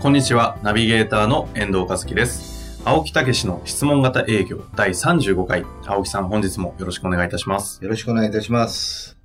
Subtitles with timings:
[0.00, 2.80] こんにちは、ナビゲーターの遠藤和樹です。
[2.84, 5.64] 青木武の質問型営業第35回。
[5.84, 7.82] 青木さん、本日もよろしくお願いいたします。
[7.82, 9.18] よろしくお願いいたします。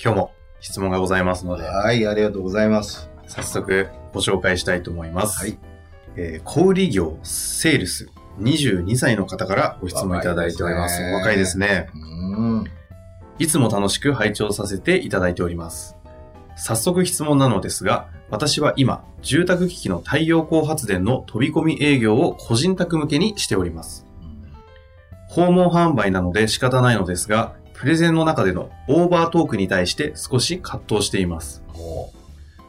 [0.00, 3.10] 今日も質問がございますので、はい、ありがとうございます。
[3.26, 5.40] 早速ご紹介したいと思います。
[5.40, 5.58] はい。
[6.14, 11.02] えー小売業、セールス、22歳の方からご質問いただいております。
[11.02, 11.90] 若いですすでね。
[11.92, 12.64] うーん。
[13.40, 15.96] いつも楽しく拝聴させていただいております。
[16.56, 24.06] 早速質問なのですが、私は今、住宅機器の太陽光発電の飛び込み営業を個人宅向けにしております。
[25.28, 31.62] 訪問販売なので仕方ないのですが、プレゼンの中でのオーバートークに対して少し葛藤しています。
[31.74, 32.12] お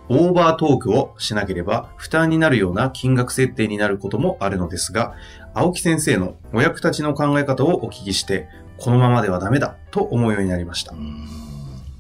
[0.09, 5.13] オーバートークをしなければ負担になるような金額設定になることもあるのですが、
[5.53, 10.97] 青木先生のお役立ちの考え方をお聞きして、このままではダメだと思うようになりましたう。
[10.97, 11.27] ん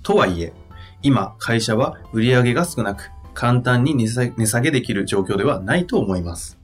[0.03, 0.51] とはいえ、
[1.03, 4.07] 今、会社は売り上げが少なく、簡単に値
[4.47, 6.57] 下げできる状況ではないと思います。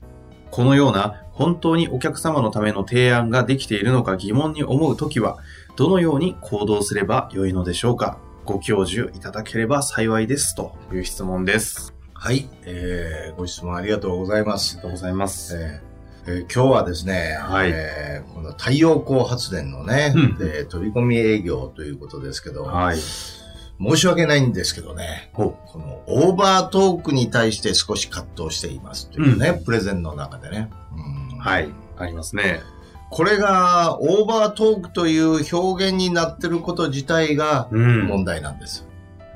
[0.50, 5.38] このような本当にお客様のための提案ができているのか疑問に思うときは、
[5.76, 10.54] どのように行動すればよいのでしょうかご教授いただければ幸いです。
[10.54, 11.94] という質問です。
[12.14, 14.76] はい、えー、ご質問ありがとうございます。
[14.76, 15.56] ありがとうございます。
[15.56, 15.90] えー
[16.26, 22.98] えー今日はですね、はいえーこの太陽光発電のね、うんで飛び込み営業ということですけど、はい。
[23.80, 30.68] 申し訳ないんですけどね、ほこのオーバートークに対して少し葛藤していますというね、うプレゼンの中でね。
[30.94, 31.70] うんはい。
[31.96, 32.60] ありますね。
[33.10, 38.86] これがオーバートークという表現になってること自体がうん問題なんです。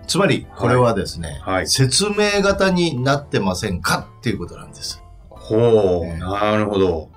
[0.06, 5.02] つまり、これはですね、はい説明型になってませんかっていうことなんです。
[5.30, 6.06] ほう。
[6.06, 7.13] ねなるほど。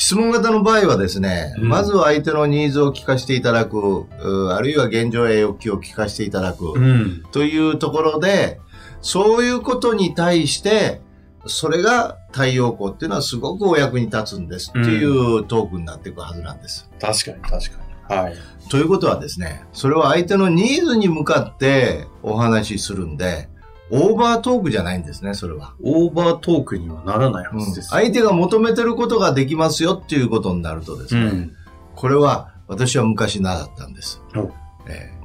[0.00, 7.22] 質問型の場合はですね、うんまずは相手のニーズを聞かせていただく、うあるいは現状や欲求を聞かせていただく、うん。
[7.32, 8.58] というところで、
[9.02, 11.02] そういうことに対して、
[11.44, 16.88] それが太陽光っていうのはすごくお役に立つんですっていうトークになっていくはずなんです。
[16.98, 18.16] 確かに確かに。
[18.16, 18.34] はい。
[18.70, 23.50] ということはですね、それは相手のニーズに向かってお話しするんで、
[23.90, 25.74] オーバートークじゃないんですね、それは。
[25.82, 27.88] オーバートークにはならないはずです。
[27.88, 31.52] 相手が求めてることができますよっていうことになるとですね、うん。
[31.96, 34.22] これは私は昔習ったんです。
[34.36, 34.50] お
[34.86, 35.20] えー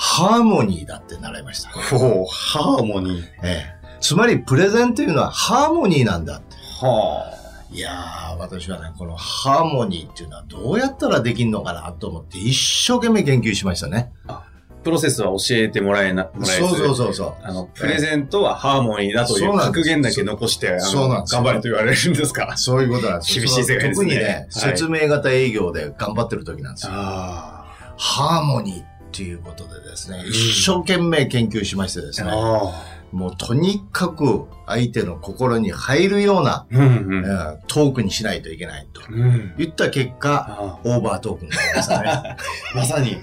[0.00, 1.70] ハーモニーだって習いました。
[1.70, 3.24] ほう、ハーモニー。
[3.42, 6.56] えーつまりプレゼンというのはハーモニーなんだって。
[6.80, 7.34] は
[7.70, 14.12] いやー、私はね、このハーモニーっていうのはどうやったらできんのかなと思って一生懸命研究しましたね。
[14.26, 14.44] あ。
[14.88, 17.34] プロセスは教えてもらえな、もらえずそうそうそうそう。
[17.42, 22.54] あの、プレゼントはハーモニーだという格言だけ残して、そうなん頑張れと言われるんですか？
[22.56, 26.92] そういうことなんですよ厳しい世界ですね特にね、はい説明型営業で頑張ってる時なんですよ。
[26.94, 27.66] あ
[27.98, 32.24] ハーモニーっていうことでですね、一生懸命研究しましてですあ。
[32.24, 36.66] ね、あもうとにかく相手の心に入るような、あ。
[36.70, 37.24] うんうん。
[37.24, 39.54] うんトークにしないといけないとうん。
[39.58, 42.08] 言った結果、あオーバートークになりましたね。
[42.10, 42.36] あ
[42.74, 43.18] まさに、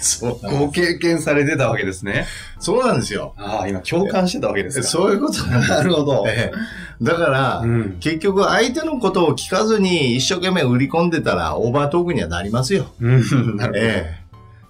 [0.42, 2.26] ご経験されてたわけですね。
[2.58, 3.34] そうなんですよ。
[3.36, 4.86] ああ、今共感してたわけですか。
[4.86, 6.24] そういうことなるほど。
[6.28, 7.96] ええだから、うん。
[8.00, 12.86] 結局相手のことを聞かずに一生懸命売り込んでたらオーバートークにはなりますよ。
[13.00, 13.56] うん。
[13.56, 14.26] なるええ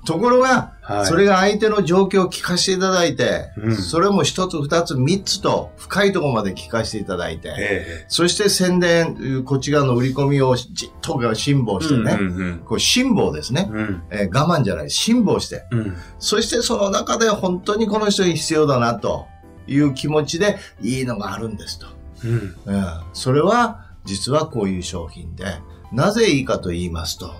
[0.06, 11.82] ところが、はいそれが相手の状況を聞かせていただいて、うんそれも一つ二つ三つと深いところまで聞かせていただいて、えそして宣伝、こっち側の売り込みをじっと辛抱え。
[11.82, 14.02] してね、うんうんこう辛抱ですね、うん。
[14.10, 15.96] えー我慢じゃない、辛抱して、うん。
[16.20, 19.26] そしてその中で本当にこの人に必要だなと
[19.66, 21.86] いう気持ちでいいのがあるんですと。
[22.24, 22.56] うん。
[22.64, 25.44] うん、それは実はこういう商品で、
[25.90, 27.30] なぜいいかと言いますと、っ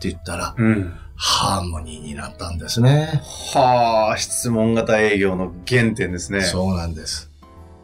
[0.00, 0.92] て言ったら、うん。
[1.16, 3.22] ハーモニーになったんですね。
[3.54, 6.42] はあ、質問型営業の原点ですね。
[6.42, 7.30] そうなんです。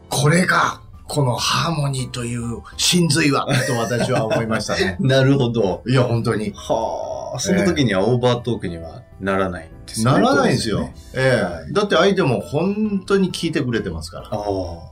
[0.09, 4.97] これが、このハーモニーという真髄は、と私は思いましたね。
[5.01, 5.81] なるほど。
[5.87, 6.51] いや、本当に。
[6.55, 10.11] はあ、その時にはオーバートークにはならないんですね。
[10.11, 10.91] ならないんですよ。
[11.13, 14.27] ええはいだって相手も本当に聞いてくれてますから。
[14.31, 14.41] ああ。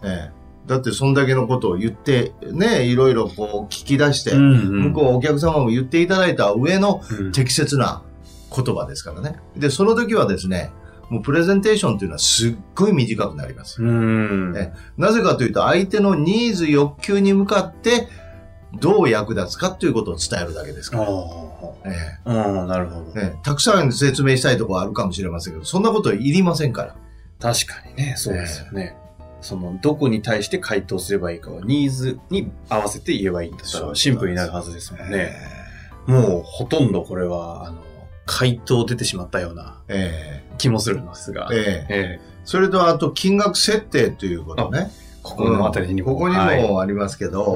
[0.04, 8.04] ええだってそんだけのことを言って、ね、いろいろこう聞き出して、ん向こうお客様も言っていただいた上のうん適切な
[8.54, 9.38] 言葉ですからね。
[9.56, 10.72] で、その時はですね、
[11.10, 13.84] もうプレゼンテーションっていうのはすっごい短くなります。
[13.84, 14.56] うん。
[14.58, 18.08] えなぜかというと、相手のニーズ、欲求に向かって、
[18.80, 21.10] どう役立つかということを伝えるだけですあから。
[21.10, 21.52] あ。
[21.84, 23.12] えうん、なるほど。
[23.20, 26.96] えええたくさん説明したいところあるかもしれませんけど、そんなこといりませんから。
[27.40, 28.96] 確かにね、そうですよね。
[29.42, 35.36] その、どこに対して回答すればいいかは、ニーズに合わせて言えばいいんだったら、シンプルになるはずですもんね。
[36.08, 37.82] えもう、ほとんどこれは、あの、
[38.26, 41.50] 回答出てしまったようなえ気もするんですが。
[41.52, 44.92] えええええそれと、あと、金額設定ということね。
[45.24, 46.14] ここのあたりにも。
[46.14, 47.56] ここにはいもありますけど、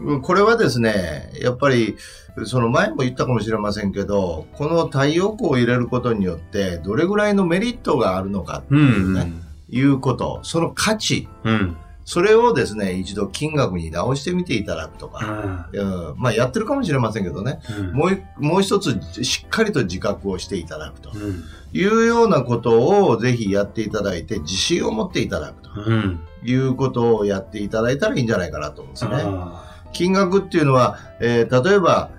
[0.00, 0.22] うん。
[0.22, 1.96] これはですね、やっぱり、
[2.44, 8.78] その前も言ったかもしれませんけど、この太陽光を入れることによって、どれぐらいのメリットがあるのかってう。
[8.78, 9.32] いうんね、
[9.68, 11.76] いうこと、その価値、うん。
[12.04, 17.92] それをですね、一度金額に直してみていただくとか、うんまあやってるかもしれませんけどね、うん。
[17.92, 21.44] もういもう一つしっかりと自覚をしていただくとうん。
[21.72, 26.20] いうようなことをぜひやっていただいて、自信を持っていただくとうん。
[26.44, 29.12] いうことをやっていただいたらいいんじゃないかなと思うんですね。
[29.24, 32.10] あ金額っていうのは、えー例えば、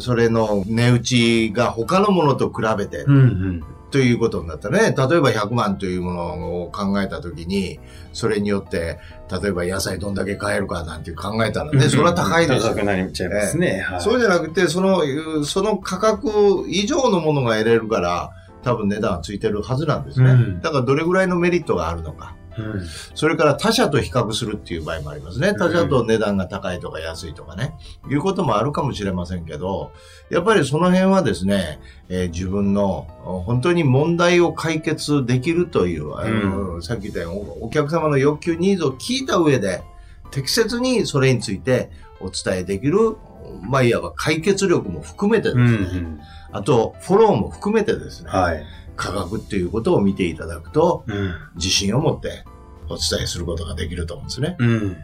[0.00, 3.16] それの値打ちが他のものと比べてーうん。
[3.16, 3.64] うん。
[3.96, 7.80] ということになったらね、例えば100万というものを考えたときに、
[8.12, 8.98] それによって、
[9.42, 13.80] 例えば野菜どんだけ買えるかなんて考えたらね、それは高いですよ高くなっちゃいますね。
[13.80, 15.02] はいそうじゃなくて、その、
[15.44, 18.32] その価格以上のものが得れるから、
[18.62, 20.30] 多分値段はついてるはずなんですね。
[20.30, 22.36] うんだからどれぐらいのメリットがあるのか。
[22.58, 25.54] うんそれから他社と比較するっていう場合もありますね。
[25.54, 27.74] 他社と値段が高いとか安いとかね。
[28.10, 29.92] いうこともあるかもしれませんけど、
[30.30, 39.82] やっぱりその辺はですね、えー自分のお本当に問題を解決できるという、あのさっき言ったようにおお客様の欲求、ニーズを聞いた上で、
[40.30, 43.16] 適切にそれについてお伝えできる、
[43.62, 46.20] まあ、いわば解決力も含めてですうね、ん。
[46.52, 48.64] あと、フォローも含めてですね、はい。
[48.96, 51.34] 価格っていうことを見ていただくと、うん。
[51.54, 52.44] 自信を持って
[52.88, 54.56] お伝えすることができると思うんですね。
[54.58, 54.96] うん。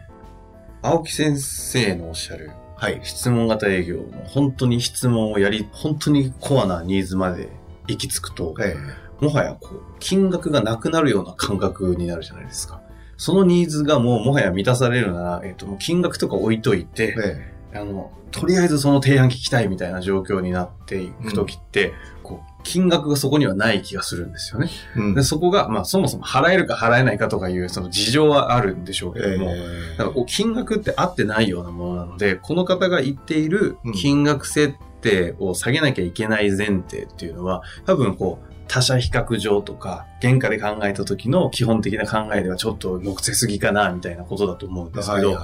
[0.81, 2.99] 青木先生のおっしゃるはい。
[3.03, 7.49] 質問型営業の本当に質問をやり、本当にコアなニーズまで
[7.87, 8.75] 行き着くと、え
[9.21, 12.81] もはやこう、金額がなくなるような感覚になるじゃないですか。
[13.15, 24.69] そのニーズがもうもはや満たされるなら、えっ、と、金額とか置いといてえ、えあの、とりあえずその提案聞きたいみたいな状況になっていくときって、こう、金額がそこにはない気がするんですよね。
[24.95, 25.13] えうん。
[25.13, 45.37] で、そこが、まあそもそも払えるか払えないかとかいうその事情はあるんでしょうけども、えだからこう金額って合ってないようなものなので、この方が言っているうん金額設定を下げなきゃいけない前提っていうのは、多分こう、他社比較上とか、原価で考えた時の基本的な考えではちょっと乗せすぎかな、みたいなことだと思うんえですけど、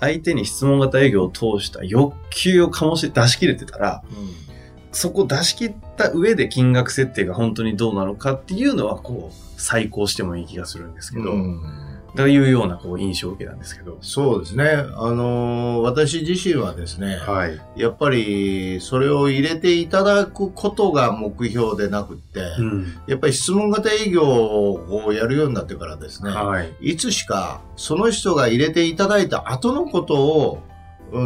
[0.00, 4.47] 相手に質問型営業を通した欲求を醸し出し切れてたら、うん
[4.92, 13.98] そこ出し切った上で金額設定が本当にどうなのかっていうのは、こう、再考してもいい気がするんですけど、うんというようなこう印象を受けたんですけど。
[14.00, 14.64] そうですね。
[14.64, 17.60] あのー私自身はですね、はい。
[17.76, 22.86] やっぱりそれを入れていただくことが目標でなくって、うん。
[23.06, 26.72] やっぱり質問型営業をやるようになってからですね、はい。
[26.80, 30.67] いつしかその人が入れていただいた後のことをうん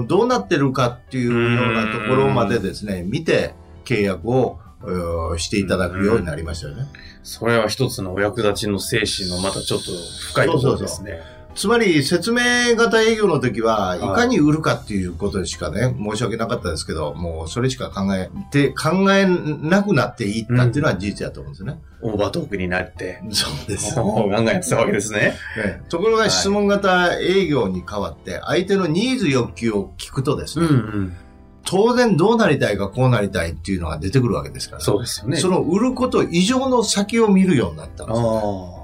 [0.06, 6.87] どうなってるかっていうようなところまでですね、見て契約をうんしていただくようになりましたよね。
[7.23, 9.93] それは一つのお役立ちの精神のまたちょっと
[10.32, 11.20] 深いところですね。
[11.55, 21.79] つまり説明型営業の時は、いはいかに売るかっていうことしかね、申し訳なかったですけど、もうそれしか考えて、考えなくなっていったっていうのは事実だと思うんですね。
[22.01, 23.23] オーバートークになって。
[23.31, 23.99] そうです。
[23.99, 25.35] もうガンガンやってたわけですね。
[25.56, 31.17] ねところが質問型営業に変わって、相手のニーズ欲求を聞くとですね、ん。
[31.65, 34.82] 当然どうなりたいかこうなりたいっていうのが出てくるわけですから。
[34.82, 35.37] そうですよね。
[35.37, 38.81] その売ること以上の先を見るようになったんですよああ。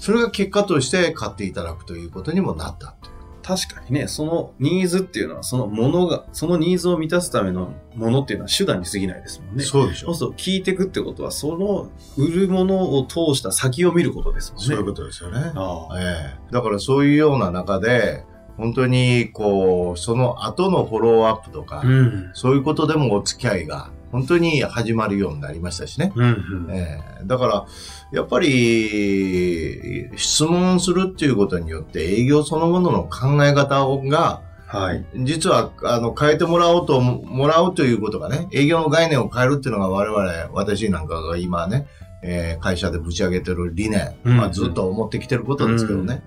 [0.00, 3.20] それが結果として買っていただくということにもなったという。
[3.42, 9.62] 確かにね、そのニーズっていうのは、そのものが、そのニーズを満たすためのものっていうのは手段に過ぎないですもんね。
[9.62, 14.66] そうでしょそう聞いていくってことは、その売るものを通した先を見ることですもんね。
[14.68, 15.52] そういうことですよね。
[15.54, 16.00] ああ。
[16.00, 18.24] ええだからそういうような中で、
[18.56, 22.30] 本当にこう、その後のフォローアップとか、うん。
[22.34, 26.12] そういうことでもお付き合いが本当に始まるようになりましたしね。
[26.14, 26.26] うん、う
[26.68, 26.70] ん。
[26.70, 27.66] ええだから、
[28.12, 35.04] やっぱり、質問するっていうことによって営業そのものの考え方が、はい。
[35.24, 41.86] 実は、あの、変えてもらおうと、もらうということがね、営業の概念を変えるっていうのが我々、私なんかが今ね、
[42.22, 46.22] えー会社でぶち上げてる理念、うんまあずっと思ってきてることですけどね。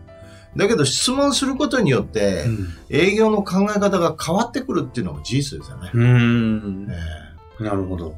[0.57, 2.45] だけど質問することによって、
[2.89, 5.91] 営業の考え方が変わってくるっていうのも事実ですよね。
[5.93, 6.87] うん。
[6.91, 8.15] えなるほど。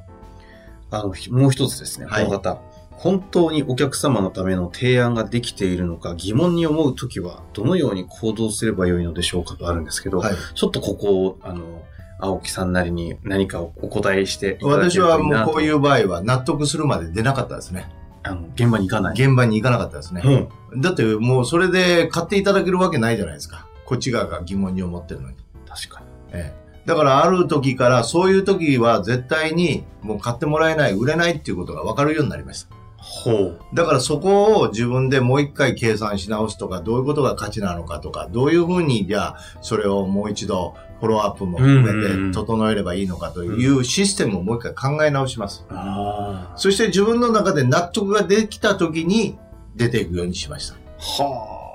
[0.91, 2.61] あの、ひもう一つですね、はいこの方。
[2.91, 10.35] 本当にお客様のための提案ができているのか疑問に思うときは、どのように行動すればよいのでしょうかとあるんですけど、はい。
[10.55, 11.83] ちょっとここを、あの、
[12.19, 17.89] 青木さんなりに何かをお答えしていただけ私はればいいなともうこういう場合は納得するまで出なかったですね。
[18.23, 19.13] あの、現場に行かない。
[19.13, 20.49] 現場に行かなかったですね。
[20.73, 20.81] うん。
[20.81, 23.67] だってもうそれで買っていただけるわけないじゃないですか。
[23.85, 25.35] こっち側が疑問に思ってるのに。
[25.67, 26.05] 確かに。
[26.31, 32.75] ええだからある時からそういう時は絶対にもう買ってもらえない、売れないっていうことが分かるようになりました。
[32.97, 33.59] ほう。
[33.73, 45.65] だからそこを自分でもう一回計算し直すとか、どういうことが価値なのかとか、どういうふうにじゃあそれをもう一度フォローアップも含うんうんうんめて整えればいいのかというシステムをもう一回考え直します。
[45.69, 49.37] あそして自分の中で納得ができた時に
[49.75, 50.75] 出ていくようにしました。
[50.75, 51.23] あ。
[51.23, 51.65] はあ。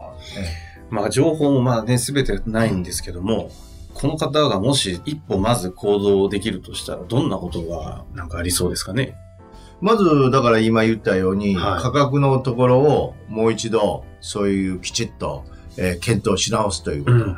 [0.91, 3.51] まあ、情報もまあね、すべてないんですけども、
[4.01, 9.15] この方がもし一歩まず行動できるとしたら、どんなことがなんかありそうですかね？
[9.81, 15.45] まず、だから今言ったように、はい価格のところをもう一度、そういうきちっと、
[15.77, 17.37] えー検討し直すということ。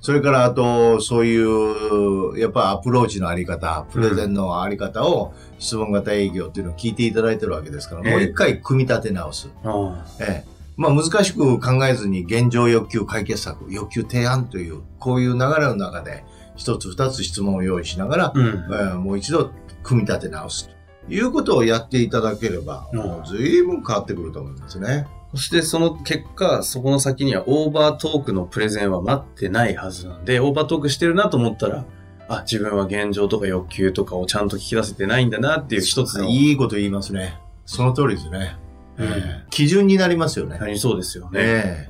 [0.00, 9.48] それから、あと、そういう、やっぱアプローチのあり方、プレゼンのあり方を、質問型営業っていうのを聞いていただいてるわけですから、ええもう一回組み立て直す。
[9.64, 16.24] あええまあ難しく考えずに現状欲求解決策、欲求提案という、こういう流れの中で、
[16.56, 18.46] 一つ二つ質問を用意しながら、うん。
[18.46, 19.50] えーもう一度
[19.82, 20.68] 組み立て直す
[21.06, 25.06] ということをやっていただければ、うんもう随分変わってくると思いますね。
[25.34, 31.84] そしてその結果、そこの先にはオーバートークのプレゼンは待ってないはずなんで、オーバートークしてるなと思ったら、
[32.28, 37.38] あ、自分は現状とか欲求とかをちゃんと聞き出せてないんだなっていう一つの、いいこと言いますね。
[37.66, 38.56] その通りですね。
[39.50, 40.58] 基準になりますよね。
[40.76, 41.40] そうですよね。
[41.40, 41.88] え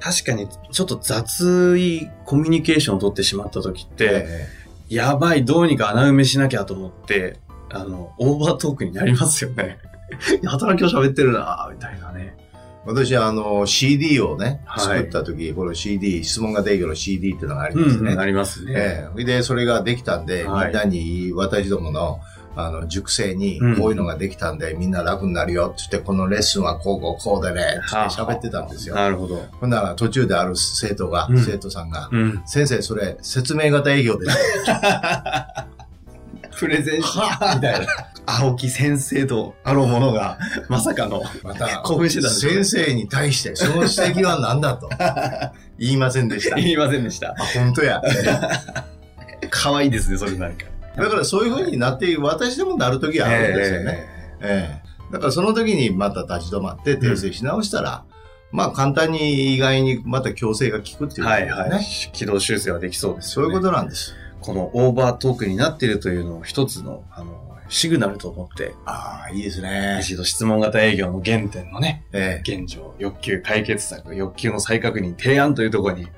[0.00, 4.48] 確かに、ちょっと雑いコミュニケーションを取ってしまった時っえて、え
[4.88, 7.38] やばい、どうにか穴埋めしなきゃと思って、
[7.68, 9.78] あの、オーバートークになりますよね。
[10.44, 12.34] 働きを喋ってるなみたいなね。
[12.36, 12.50] え
[12.86, 18.14] 私、あの、CD をね、はい作った時、この CD、質問型営業の CD っていうのがありうますね。
[18.14, 18.72] ん、ありますね。
[18.74, 22.20] ええで、それができたんで、はいみんなに、私どもの、
[22.56, 28.94] あの、熟成にうん、こういうのができたんで、みんな楽になるよって言って、このレッスンはこうこうこうでね、ってはあ喋ってたんですよ。
[28.94, 29.36] なるほど。
[29.60, 32.42] ほんなら途中である生徒が、うん生徒さんが、うん。
[32.46, 34.38] 先生、それ、説明型営業です。
[36.58, 37.86] プレゼンはみたいな。
[38.26, 40.38] 青木先生とあろうものが、
[40.68, 44.88] まさかの、また、興奮してたんです先生に対して、その指摘は何だと。
[45.78, 46.56] 言いませんでした。
[46.60, 47.30] 言いませんでした。
[47.30, 48.02] あ、本当や。
[49.48, 50.66] 可愛いですね、それなんか。
[51.00, 54.08] だからそういう風になって、私でもなるときはあるんですよね。
[54.40, 58.04] ええだからその時にまた立ち止まって訂正し直したら、
[58.52, 61.62] まあ簡単に意外にまた強制が効くっていうことはいですね。
[61.62, 61.84] はい。
[62.12, 63.50] 軌道修正はできそうですよね。
[63.50, 64.14] そういうことなんです。
[64.40, 69.98] このオーバートークになっているというのを一つの、あの、シグナルと思って、ああ、いいですね。
[70.00, 76.08] 一度質問型営業の原点のね、ええ現状、欲求解決策、欲求の再確認、提案というところに、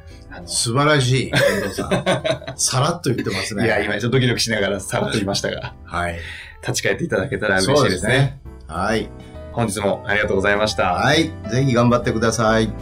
[0.45, 2.55] 素晴らしい、遠藤さん。
[2.57, 3.65] さらっと言ってますね。
[3.65, 6.19] いや、今ちょっとドキドキしながらさらっと言いましたが、はい。
[6.62, 8.41] 立ち返っていただけたら嬉しいですね。。
[8.67, 9.09] はい。
[9.53, 10.95] 本日もありがとうございました。
[10.95, 11.31] はい。
[11.51, 12.73] ぜひ頑張ってください。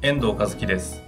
[0.00, 1.02] 遠藤和樹です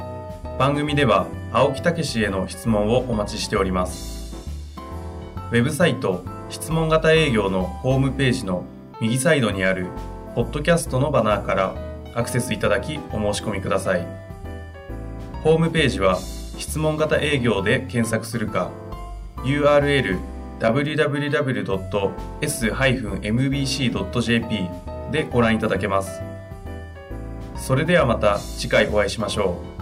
[0.60, 4.36] 番組では青木武への質問をお待ちしております。
[5.50, 8.66] ウェブサイト質問型営業のホームページの
[9.00, 9.86] 右サイドにある
[10.34, 11.74] ポッドキャストのバナーから
[12.14, 14.06] アクセスいただきお申し込みください。
[15.42, 18.70] ホームページは質問型営業で検索するか
[19.38, 20.18] URL
[20.58, 21.50] www.s-mbc.jp
[25.10, 26.20] でご覧いただけます。
[27.56, 29.79] それではまた次回お会いしましょう。